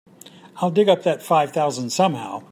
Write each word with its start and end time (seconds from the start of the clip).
I'll 0.57 0.71
dig 0.71 0.89
up 0.89 1.03
that 1.03 1.21
five 1.21 1.51
thousand 1.53 1.91
somehow. 1.91 2.39